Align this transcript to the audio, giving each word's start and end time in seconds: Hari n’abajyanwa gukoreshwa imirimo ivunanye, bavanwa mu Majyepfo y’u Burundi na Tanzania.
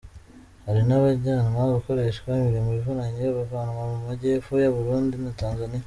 Hari 0.65 0.81
n’abajyanwa 0.87 1.63
gukoreshwa 1.75 2.27
imirimo 2.37 2.69
ivunanye, 2.79 3.23
bavanwa 3.37 3.81
mu 3.91 3.97
Majyepfo 4.05 4.51
y’u 4.61 4.75
Burundi 4.77 5.15
na 5.23 5.31
Tanzania. 5.41 5.79